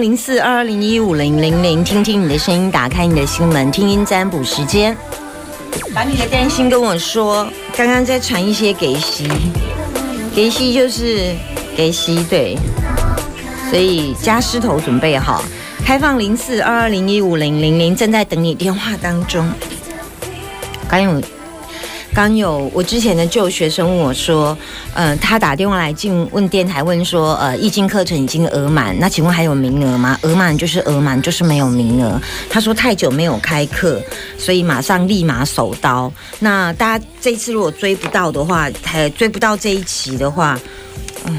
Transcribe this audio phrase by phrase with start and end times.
[0.00, 4.96] 零四二二零一五零零零，听听你的声音，打开你的心门，听音占卜时间。
[5.92, 9.28] 把你的担心跟我说，刚刚在传一些给息，
[10.34, 11.34] 给息就是
[11.76, 12.56] 给息，对，
[13.70, 15.42] 所以加狮头准备好，
[15.84, 19.48] 开放零四二二零一五零零零，正在等你电话当中。
[20.88, 21.20] 刚有
[22.14, 24.56] 刚有我之前的旧学生问我说，
[24.94, 30.16] 呃，他打电话来进问电台问说，呃，易经课程已经额满，那请问还有名额吗？
[30.22, 32.20] 额满就是额满，就是没有名额。
[32.48, 34.00] 他说太久没有开课，
[34.38, 36.10] 所以马上立马手刀。
[36.38, 40.56] 那大家这次如果追不到的话，还追不到这一期的话，
[41.26, 41.36] 嗯，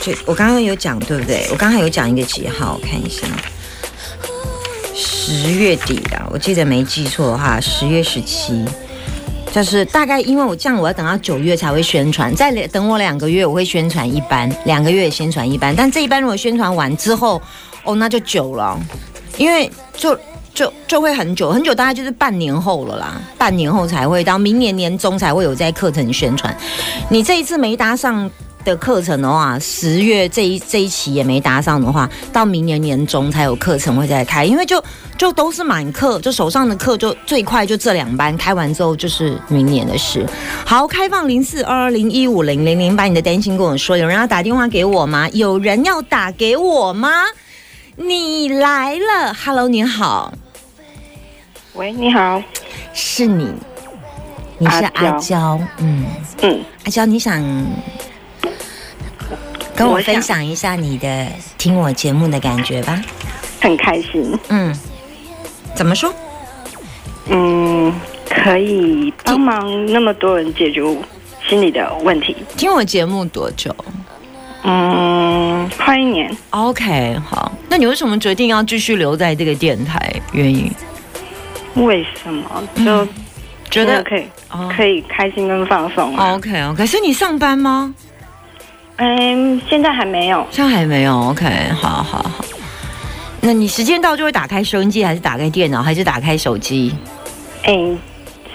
[0.00, 1.48] 就我刚刚有讲对不对？
[1.50, 2.78] 我刚刚有讲一个几号？
[2.80, 3.26] 我看一下。
[4.94, 8.64] 十月底啊，我记得没记错的话，十月十七，
[9.52, 17.40] 就是大概因为我这样，我要等到九月才会宣传，再等我两个月，我会宣传一班，两个月宣传一班，但这一班如果宣传完之后，
[17.82, 18.78] 哦，那就久了，
[19.36, 20.16] 因为就
[20.54, 26.56] 就就会很久很久，大概就是半年后了啦，半年后才会到明年年中才会有在课程宣传。
[27.08, 28.30] 你这一次没搭上
[28.68, 34.82] 的课程的话，十月这一这一期也没搭上的话，到明年年中才有课程会再开，因为就
[35.16, 40.26] 就都是满课，就手上的课就最快就这两班开完之后就是明年的事。
[40.66, 43.96] 好，开放零四二二零一五零零零，把你的担心跟我说。
[43.96, 45.28] 有人要打电话给我吗？
[45.30, 47.10] 有人要打给我吗？
[47.96, 50.32] 你来了，Hello，你好，
[51.72, 52.42] 喂，你好，
[52.92, 53.48] 是你，
[54.58, 56.04] 你是阿娇，嗯。
[56.42, 57.42] 嗯，阿娇，你想
[59.78, 63.00] 跟我分享一下你的听我节目的感觉吧？
[63.60, 64.74] 很开心，嗯，
[65.72, 66.12] 怎么说？
[67.30, 67.94] 嗯，
[68.28, 70.82] 可以帮忙那么多人解决
[71.48, 73.72] 心理的问题，听我节目多久
[74.64, 77.52] 嗯，快一年，？OK，好。
[77.68, 80.12] 那你为什么决定要继续留在这个电台？
[80.32, 80.68] 原因？
[81.76, 82.44] 为什么？
[82.74, 83.06] 就
[83.70, 87.94] 觉得可以哦可以开心跟放松啊？OK OK，是你上班吗？
[88.98, 91.30] 嗯，现在还没有，现在还没有。
[91.30, 91.44] OK，
[91.80, 92.44] 好好好。
[93.40, 96.92] 那你时间到就会打开收音机，还是打开电脑，还是打开手机？
[97.62, 97.74] 哎，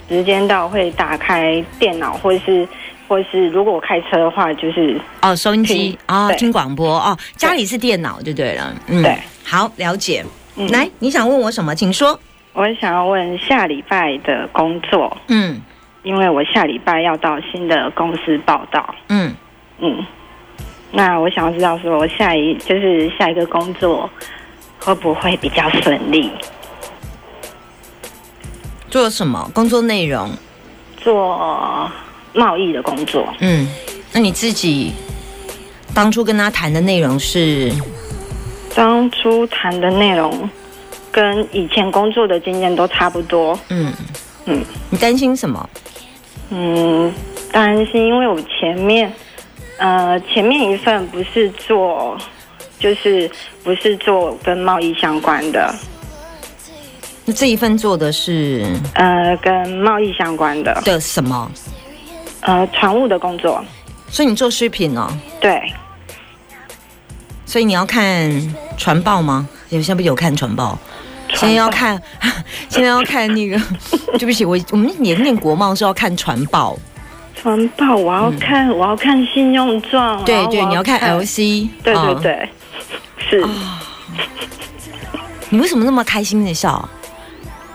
[0.09, 2.67] 时间到会打开电脑，或是
[3.07, 8.75] 或是如果我开车的话，就是哦，收音机啊听广播哦，家里是电脑就对了。
[8.87, 10.23] 嗯，对，好，了解。
[10.57, 11.73] 嗯来，你想问我什么？
[11.73, 12.19] 请说。
[12.51, 15.59] 我想要问下礼拜的工作，嗯
[16.03, 18.93] 因为我下礼拜要到新的公司报道。
[19.07, 19.33] 嗯，
[19.79, 20.05] 嗯，
[20.95, 24.07] 那我想要知道说，我下一就是下一个工作
[24.79, 26.29] 会不会比较顺利？
[28.91, 30.29] 做什么工作内容？
[30.97, 31.91] 做
[32.33, 33.67] 贸易的工作，嗯，
[34.11, 34.93] 那你自己
[35.95, 37.73] 当初跟他谈的内容是？
[38.75, 40.49] 当初谈的内容
[41.11, 43.59] 跟以前工作的经验都差不多。
[43.69, 43.91] 嗯
[44.45, 45.69] 嗯你担心什么？
[46.51, 47.11] 嗯，
[47.51, 49.11] 担心因为我前面
[49.83, 52.17] 呃前面一份不是做，
[52.79, 53.29] 就是
[53.65, 55.75] 不是做跟贸易相关的，
[57.25, 58.65] 那这一份做的是
[58.95, 61.51] 呃，跟贸易相关的，的什么？
[62.41, 63.61] 呃，船务的工作。
[64.09, 65.61] 所以你做食品哦，对，
[67.45, 69.49] 所以你要看船报吗？
[69.69, 70.77] 有现在不有看船报？
[71.33, 72.01] 现在要看，
[72.69, 73.59] 现在要看那个，
[74.17, 76.77] 对不起，我我们也念国贸是要看船报，
[77.43, 80.17] 传报，我要看，我要看信用状。
[80.21, 82.49] 嗯对对，你要看 LC，对对哦对，
[83.29, 83.45] 是
[85.49, 86.87] 你为什么那么开心的笑？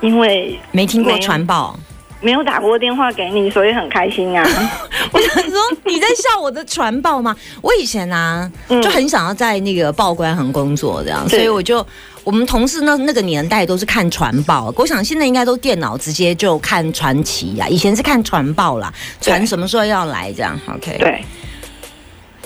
[0.00, 1.78] 因为没听过传报？
[2.20, 4.42] 没有打过电话给你，所以很开心啊。
[5.12, 5.52] 我想说
[5.84, 7.36] 你在笑我的传报吗？
[7.60, 11.86] 我以前啊，嗯就很想要在那个报关行工作这样，所以我就
[12.28, 20.98] 我们同事那那个年代都是看传报，我想现在应该都电脑直接就看传奇呀，以前是看传报啦，传什么时候要来这样，OK。
[20.98, 21.24] 对，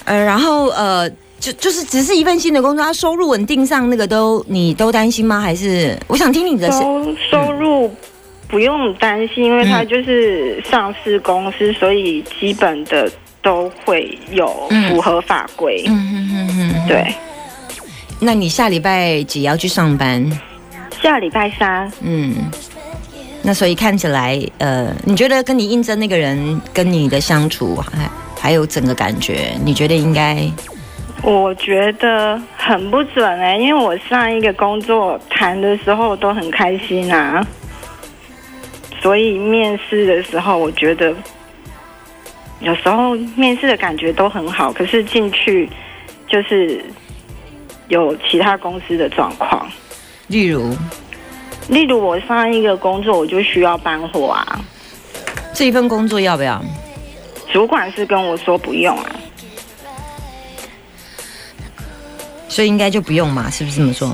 [0.04, 5.40] 呃，然后呃，就就是只是一份新的工作，它收入稳定上那个都你都担心吗？
[5.40, 7.92] 还是我想听你的是收收入
[8.46, 13.10] 不用担心，因为它嗯就是上市公司，所以基本的
[13.42, 14.46] 都会有
[14.88, 15.82] 符合法规。
[15.88, 17.12] 嗯嗯嗯嗯，对，
[18.24, 20.30] 那你下礼拜几要去上班？
[21.02, 22.36] 下礼拜三，嗯，
[23.42, 28.08] 那所以看起来，呃，你觉得跟你应征那个人跟你的相处，还
[28.40, 30.48] 还有整个感觉，你觉得应该？
[31.24, 37.44] 我觉得很不准哎、因为我上一个工作谈的时候都很开心啊，
[39.00, 41.12] 所以面试的时候，我觉得
[42.60, 45.68] 有时候面试的感觉都很好，可是进去
[46.28, 46.84] 就是
[47.92, 49.68] 有其他公司的状况。
[50.28, 50.74] 例如
[51.68, 54.60] 例如我上一个工作，我就需要搬货啊，
[55.52, 56.64] 这一份工作要不要？
[57.52, 59.10] 主管是跟我说不用啊，
[62.48, 64.10] 所以应该就不用嘛，是不是这么说？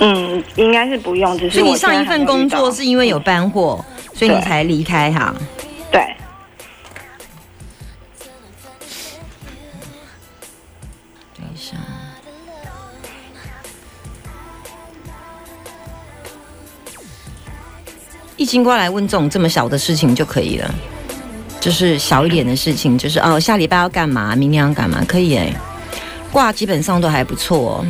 [0.00, 3.82] 嗯，应该是不用，只是所以你上一份工作是因为有搬货，
[4.12, 5.32] 所以你才离开哈。
[5.38, 5.55] 对。
[18.46, 20.72] 一经过来问这种这么小的事情就可以了，
[21.58, 25.52] 就是小一点的事情，就是哦，下礼拜要干嘛，明天要干嘛，可以哎。
[26.30, 27.86] 挂基本上都还不错、哦，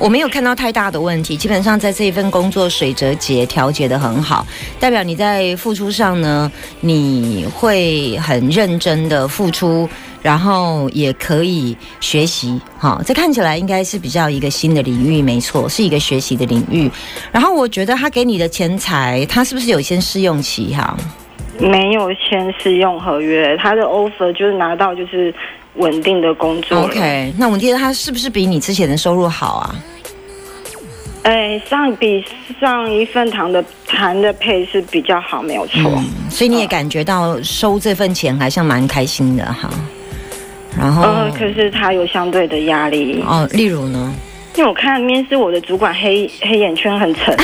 [0.00, 4.46] 我没有看到太大的问题，基本上在这一份工作水折节调节的很好，
[4.80, 6.50] 代表你在付出上呢，
[6.80, 9.86] 你会很认真的付出，
[10.22, 16.90] 然后也可以学习，哈，这看起来应该是比较一个新的领域，没错，是一个学习的领域。
[17.30, 20.96] 然后我觉得他给你的钱财，他是不是有先试用期哈？
[21.58, 25.34] 没有签试用合约，他的 offer 就是拿到就是
[25.76, 29.74] 稳定的工作 OK，那我记得他是不是比你之前的收入好啊？
[31.22, 32.24] 哎，上比
[32.58, 35.92] 上一份谈的谈的配是比较好，没有错。
[35.96, 39.68] 嗯，所以你也感觉到收这份钱还像蛮开心的哈。
[40.78, 44.14] 然后，呃，可是他有相对的压力，哦，例如呢，
[44.56, 47.36] 因为我看面试我的主管黑黑眼圈很沉，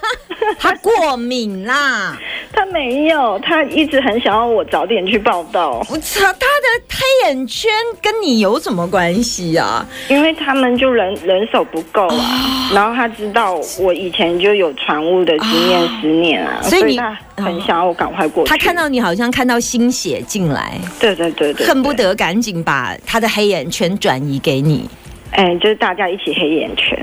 [0.58, 2.18] 他过敏啦。
[2.52, 7.70] 他没有，他一直很想要我早点去报道，我操，他的黑眼圈
[8.00, 9.86] 跟你有什么关系啊？
[10.08, 12.70] 因为他们就人人手不够啊。
[12.72, 18.50] 然后他知道我以前就有船务的经验十年啊，所以你他很想要我赶快过去。
[18.50, 24.88] 他看到你好像看到新血进来，对对对对，恨不，得赶紧把他的黑眼圈转移给你。
[25.30, 26.98] 哎，就是大家一起黑眼圈。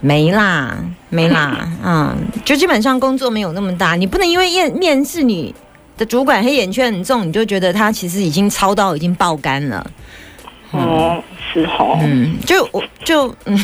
[0.00, 0.76] 没啦，
[1.08, 5.54] 没啦， 嗯，就基本上工作没有那么大，你不能因为面面试你
[5.96, 9.90] 的主管黑眼圈很重，你就觉得他其实已经超到已经爆肝了。
[10.72, 11.22] 哦，
[11.52, 13.58] 是哦，嗯，就我就嗯，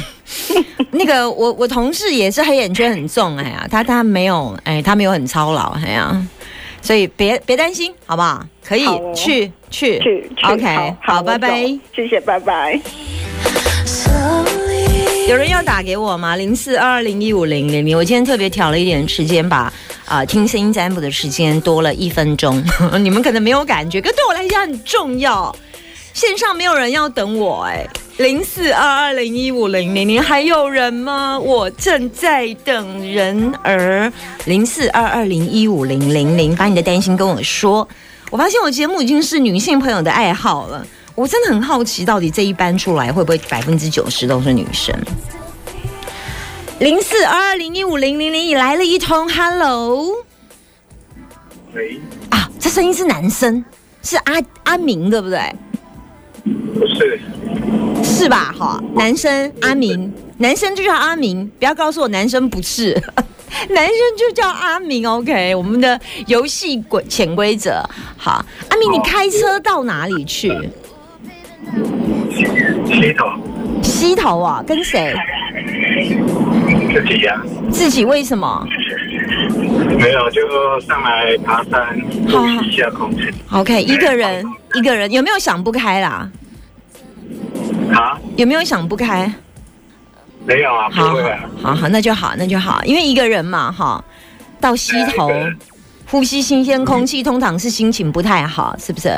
[0.93, 6.27] 那个我我同事也是黑眼圈很重，哎呀，他他没有，哎，他没有很操劳，哎呀，
[6.81, 8.43] 所以别别担心，好不好？
[8.65, 12.81] 可以哦去去去去 OK，好，拜拜。，谢谢，拜拜。
[15.29, 16.35] 有人要打给我吗？
[16.37, 17.97] 零四二二零一五零零零。
[17.97, 19.73] 我今天特别调了一点时间，把
[20.05, 22.63] 啊、听声音占卜的时间多了一分钟。
[23.01, 25.55] 你们可能没有感觉，可对我来讲很重要。
[26.13, 27.87] 线上没有人要等我哎、
[28.19, 31.39] 零四二二零一五零零零，还有人吗？
[31.39, 34.13] 我正在等人儿。
[34.47, 37.89] 零四二二零一五零零零，把你的担心跟我说。
[38.31, 40.87] 我发现我节目已经是女性朋友的爱好了。
[41.15, 44.95] 我真的很好奇，到底这一班出来会不会百分之九十都是女生？
[46.81, 50.17] 零四二二零一五零零零，你来了一通 Hello
[51.75, 52.01] 喂，
[52.31, 53.65] 啊，这声音是男生，
[54.03, 55.41] 是阿阿明对不对？
[56.45, 57.21] 不是，
[58.03, 58.55] 是吧？
[58.59, 63.01] 哈，男生阿明，男生就叫阿明，不要告诉我男生不是，
[63.71, 65.09] 男生就叫阿明。
[65.09, 67.81] OK，我们的游戏规潜规则。
[68.17, 70.51] 好，阿明，你开车到哪里去？
[72.87, 73.27] 洗头
[73.83, 74.63] 溪头啊？
[74.67, 75.15] 跟谁？
[76.93, 77.41] 自己呀、
[77.71, 78.05] 自己？
[78.05, 78.67] 为什么
[79.99, 80.41] 没有就
[80.81, 81.87] 上来爬山，
[82.29, 83.31] 呼吸一下空气。
[83.51, 86.31] ？OK，一个人，一个人，有没有想不开啦？
[87.93, 89.33] 啊，有没有想不开？
[90.45, 94.03] 没有啊，不好会啊，好好，那就好，那就好，因为一个人嘛，哈，
[94.61, 95.31] 到溪头
[96.07, 99.11] 呼吸新鲜空气，通常是心情不太好，是不是？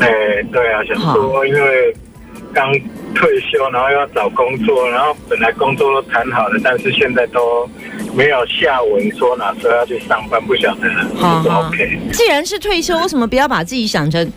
[0.00, 1.94] 哎，对啊，想说因为
[2.52, 2.72] 刚
[3.14, 7.68] 退休，然后要找工作，然后本来工作都谈好了，但是现在都
[8.14, 11.98] 没有下文说哪时候要去上班，不晓得是不是 OK。
[12.12, 14.30] 既然是退休，为什么不要把自己想成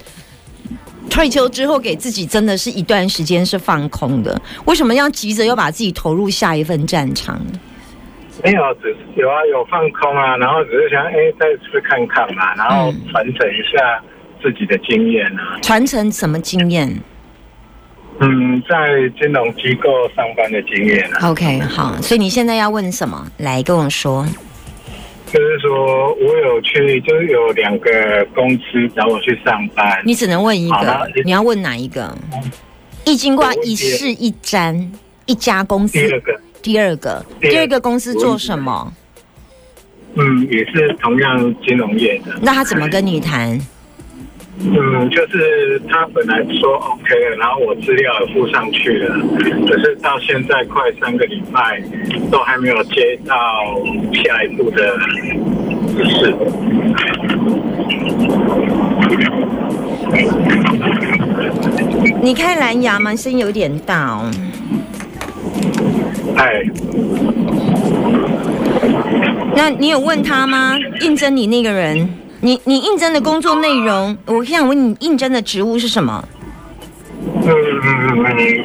[1.09, 4.41] 退休之后给自己真的是一段时间是放空的？
[4.65, 7.39] 为什么要急着要把自己投入下一份战场？
[8.43, 14.01] 没有，只是有啊，有放空啊，然后只是想哎再次看看嘛，然后传承一下
[14.41, 15.59] 自己的经验啊。
[15.61, 16.95] 传承什么经验
[18.19, 23.27] 嗯，在金融机构上班的经验啊，？OK，好，所以你现在要问什么？
[23.39, 24.25] 来跟我说。
[25.25, 30.01] 就是说我有去，就是有两个公司找我去上班。
[30.05, 32.17] 你只能问一个，你要问哪一个？
[33.03, 34.91] 易经卦一事一占，
[35.25, 36.07] 一家公司第。
[36.09, 38.93] 二个，第二个，第二个公司做什么？
[40.15, 42.33] 嗯，也是同样金融业的。
[42.41, 43.59] 那他怎么跟你谈？
[44.57, 49.15] 嗯，就是他本来说 OK 了，然后我资料也附上去了，
[49.67, 51.81] 可是到现在快三个礼拜，
[52.31, 53.35] 都还没有接到
[54.13, 54.97] 下一步的
[55.95, 56.35] 指示。
[62.21, 63.15] 你开蓝牙吗？
[63.15, 64.31] 声音有点大哦。
[66.37, 66.63] 哎，
[69.55, 70.75] 那你有问他吗？
[71.01, 72.09] 应征你那个人，
[72.45, 76.23] 你你应征的工作内容，我想问你应征的职务是什么？
[77.41, 77.51] 嗯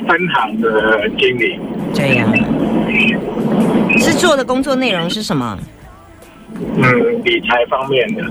[0.06, 1.58] 分行的经理，
[1.94, 2.30] 对呀、
[3.96, 5.58] 是做的工作内容是什么？
[6.76, 8.22] 嗯，理财方面的，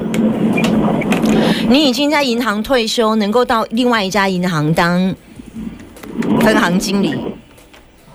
[1.68, 5.16] 你已经在银行退休，能够到另外一家银行当
[6.42, 7.16] 分行经理，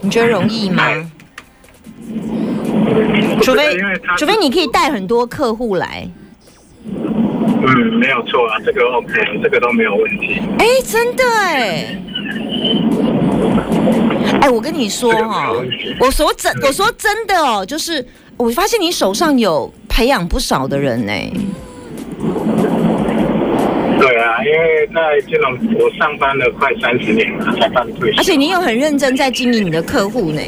[0.02, 0.84] 你觉得容易吗？
[3.42, 3.76] 除非
[4.16, 6.08] 除非你可以带很多客户来。
[7.46, 10.40] 嗯，没有错啊，这个 OK，这个都没有问题。
[10.58, 11.96] 哎，真的哎，
[14.42, 18.04] 哎，我跟你说这个没哈、有问题我说真，我说真的哦，就是
[18.36, 21.12] 我发现你手上有培养不少的人呢。
[23.98, 28.18] 对啊，因为在金融我上班了快三十年了，才办退休。
[28.18, 30.40] 而且你有很认真在经营你的客户呢，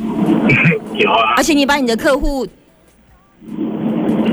[0.96, 2.46] 有啊而，且你把你的客户，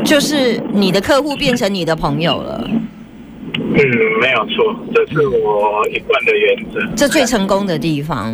[0.03, 3.83] 就是你的客户变成你的朋友了，嗯，
[4.22, 6.79] 没有错，这是我一贯的原则。
[6.95, 8.33] 这最成功的地方。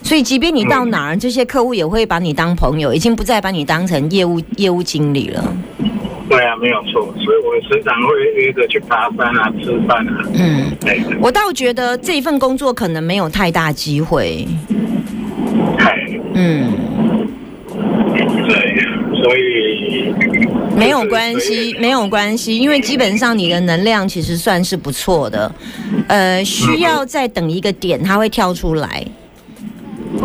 [0.00, 5.56] 所以，即便你到哪儿，这些客户也会把你当朋友，已经不再把你当成业务业务经理了。
[6.30, 10.24] 对啊，没有错，所以我时常会约着去爬山啊、吃饭啊。
[10.34, 14.46] 嗯，对，我倒觉得这份工作可能没有太大机会。
[15.78, 16.72] 嗨，嗯，
[18.46, 18.54] 对，
[19.22, 20.14] 所以
[20.78, 25.52] 没有关系，没有关系，因为基本上你的能量其实算是不错的。
[26.06, 29.04] 呃，需要再等一个点，它会跳出来。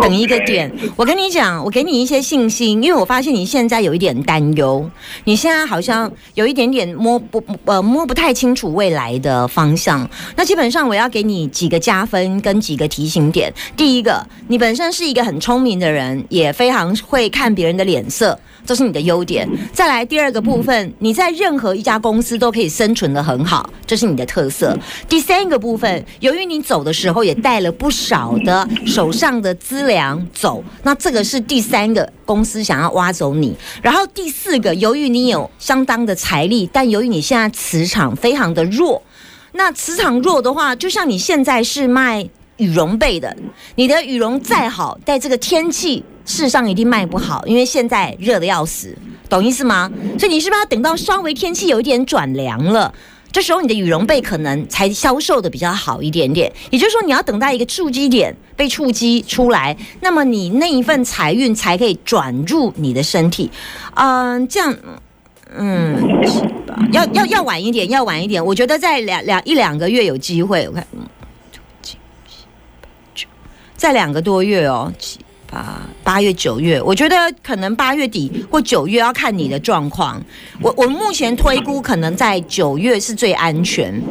[0.02, 4.90] 等一个点，我跟你讲，我给你一些信心，因为我发现你现在有一点担忧，
[5.26, 10.10] 你现在好像有一点点摸不呃摸不太清楚未来的方向。
[10.38, 13.54] 那基本上我要给你几个加分跟几个提醒点。
[13.76, 18.40] 第一个，你本身是一个很聪明的人，也非常会看别人的脸色。
[18.66, 19.48] 这是你的优点。
[19.72, 24.78] 再来第二个部分，你在任何一家公司都可以生存的很好，这是你的特色。
[25.08, 33.56] 第三个部分，由于你走的时候也带了不少的手上的资粮走，那这个是第三个公司想要挖走你。
[33.82, 39.02] 然后第四个，由于你有相当的财力，但由于你现在磁场非常的弱，
[39.54, 42.28] 那磁场弱的话，就像你现在是卖
[42.58, 43.36] 羽绒被的，
[43.76, 48.96] 你的羽绒再好，在这个天气，事实上一定卖不好，因为现在热的要死，
[49.30, 49.92] 懂意思吗？
[50.20, 52.94] 所以你是不是要等到稍微天气有一点转凉了？
[53.32, 63.50] 这时候你的羽绒被可能才销售的比较好一点点，也就是说你要等待一个触击点被触击出来，那么你那一份财运才可以转入你的身体。
[63.96, 64.76] 嗯，这样，
[65.58, 68.46] 嗯，是吧要要要晚一点，要晚一点。
[68.46, 70.68] 我觉得在两两一两个月有机会。
[70.68, 70.86] 我看，
[73.84, 75.20] 在两个多月哦，七
[75.52, 80.24] 八八月九月，我觉得可能八月底或九月要看你的状况。
[80.62, 84.02] 我我目前推估可能在九月是最安全。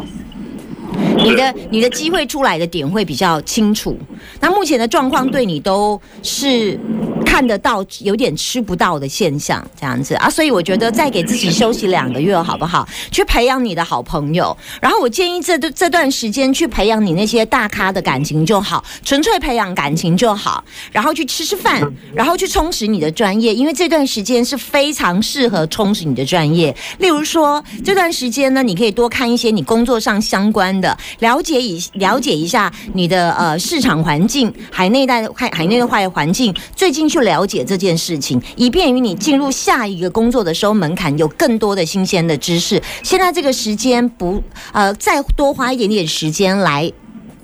[1.16, 3.98] 你的你的机会出来的点会比较清楚。
[4.40, 6.78] 那目前的状况对你都是
[7.22, 12.86] 看得到有点吃不到的现象，这样子啊，所以我觉得再给自己休息两个月好不好？
[13.10, 21.82] 去培养你的好朋友，然后我建议这这段时间去培养你那些大咖的感情就好，纯粹培养感情就好，然后去吃吃饭，
[22.14, 26.74] 然后去充实你的专业，因为这段时间是非常适合充实你的专业。
[26.98, 42.82] 例如说这段时间呢，你可以多看一些你工作上相关的，了解一了解一下你的呃市场环境，海内外海海内外的环境，最近去了解这件事情，以便于你进入下一个工作的时候门槛有更多的新鲜的知识。
[43.02, 44.42] 现在这个时间不
[44.72, 46.90] 呃，再多花一点点时间来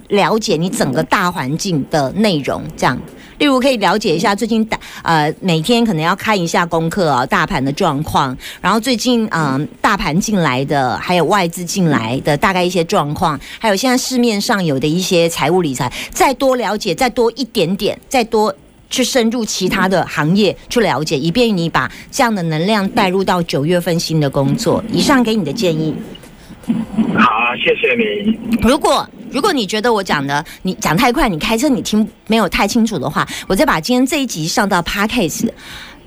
[0.08, 2.98] 了解你整个大环境的内容，这样。
[3.36, 18.52] 例如可以了解一下最近大呃每天可能要看一下功课啊，大盘的状况，然后最近嗯、大盘进来的，还有外资进来的大概一些状况，还有现在市面上有的一些财务理财，再多了解，再多一点点，再多。
[18.90, 24.82] 去深入其他的行业去了解，以便于你把这样的能量带入到九月份新的工作。
[24.92, 25.94] 以上给你的建议。
[27.16, 28.38] 好，谢谢你。
[28.62, 35.48] 如果如果你觉得我讲的你讲太快，你开车你听没有太清楚的话，我再把今天这一集上到 Podcast。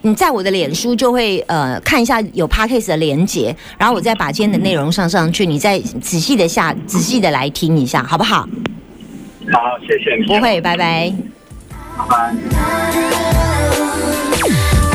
[0.04, 8.48] 你在我的脸书就会呃看一下有 Podcast 的连接，然后我再把今天的内容上上去，你再仔细的下仔细的来听一下，好不好？
[9.52, 10.26] 好，谢谢你。
[10.26, 11.14] 不会，拜拜。
[12.08, 13.41] 拜拜。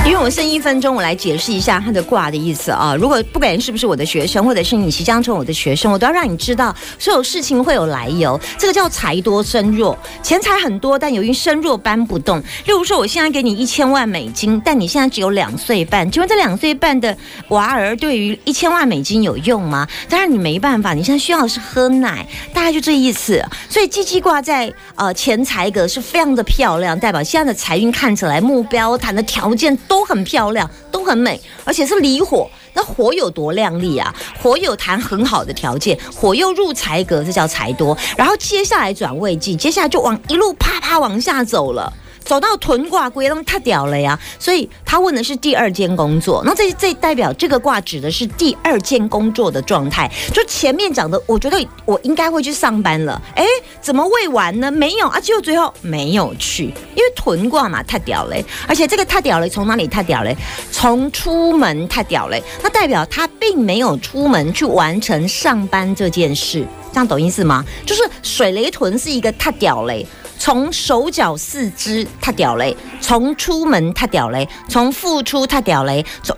[0.06, 2.94] 因为我剩一分钟，我来解释一下它的卦的意思啊。
[2.94, 8.40] 如果不管是不是我的学生，或者是你即将成我的学生，我都要让你知道，所有事情会有来由。
[8.56, 12.38] 这个叫财多身弱，钱财很多，但由于身弱搬不动。
[12.38, 17.14] 例如说，我现在给你一千万美金，但你现在只有两岁半，请问这两岁半的
[17.48, 19.88] 娃儿对于一千万美金有用吗？
[20.08, 23.44] 当然你没办法，你现在需要的是喝奶，大概就这意思。
[23.68, 32.46] 所以鸡鸡卦在呃钱财格是非常的漂亮，代表现在的财运看起来目标谈的条件都都很漂亮，都很美，而且是离火。
[32.74, 34.14] 那火有多亮丽啊？
[34.42, 37.96] 火有谈很好的条件，火又入财格，这叫财多。
[38.14, 41.90] 然后接下来转位忌，接下来就往一路啪啪往下走了。
[42.26, 44.18] 走到屯卦龟，那么太屌了呀！
[44.36, 50.10] 所以他问的是第二件工作，那这这代表这个卦指的是第二件工作的状态。
[50.34, 53.46] 就前面讲的，我觉得我应该会去上班了，哎，
[53.80, 54.70] 怎么未完呢？
[54.70, 58.44] 没有啊，结果最后没有去，因为屯卦嘛，太屌嘞！
[58.66, 60.36] 而且这个太屌嘞，从哪里太屌嘞？
[60.72, 67.64] 从出门太屌嘞，那代表他并没有出门去完成上班这件事，这样懂意思吗？
[67.86, 70.04] 就是水雷屯是一个太屌嘞。
[70.38, 76.36] 从手脚四肢他屌嘞，从出门他屌嘞，从付出他屌嘞，从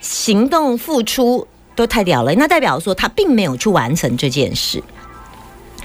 [0.00, 2.34] 行动付出都太屌了。
[2.34, 4.82] 那代表说他并没有去完成这件事，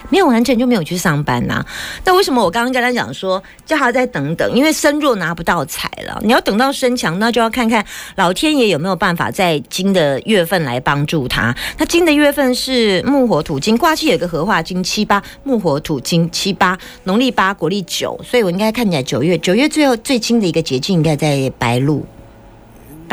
[0.10, 1.66] 没有完成就没有去上班呐、
[2.06, 4.52] 那为什么我刚刚跟他讲说叫他再等等？
[4.54, 7.84] 因为身弱拿不到财了，你要等到身强，那就要看看
[8.16, 11.56] 老天爷有没有办法在金的月份来帮助他。
[11.78, 22.06] 那金的月份是木火土金，卦气有个合化金七八，木火土金七八，农历八，国历九，所以我应该看起来九月，九月最后最轻的一个节气应该在白露。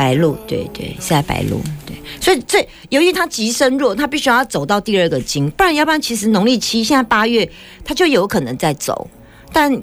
[0.01, 7.47] 白露，对对，是在白露，对，所以这由于它极身弱，它必须要走到第二个金，不然要不然其实农历七现在八月，
[7.85, 9.07] 它就有可能在走，
[9.53, 9.79] 但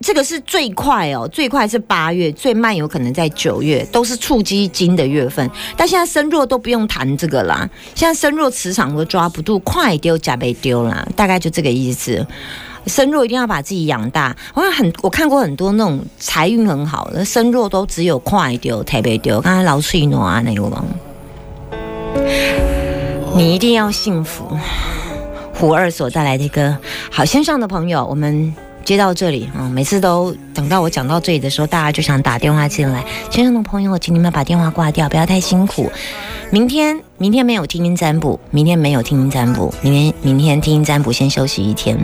[0.00, 5.48] 这个是最快哦，最快是八月，最慢有可能在九月，都是触及金的月份。
[5.76, 12.26] 但现在身弱都不用谈这个啦，现在身弱磁场都抓不住，快丢加被丢啦，大概就这个意思。
[12.86, 14.34] 身弱一定要把自己养大。
[14.54, 19.40] 我看很，我看过很多那种财运很好的身弱都只有快丢、台北丢。
[19.40, 20.84] 刚才老翠诺啊那个王，
[23.34, 24.44] 你一定要幸福。
[25.52, 26.76] 胡二所带来的一个
[27.10, 33.02] 好线上的朋友，我们接到这里啊、每次都等到我讲到这里的时候，大家就想打电话进来。
[33.30, 35.90] 线上的朋友，请你们把电话挂掉，不要太辛苦。
[36.50, 41.98] 明天，明天没有听音占卜，明天没有听音占卜，明天明天听音占卜先休息一天。